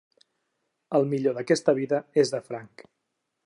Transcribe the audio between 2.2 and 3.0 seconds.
és de franc.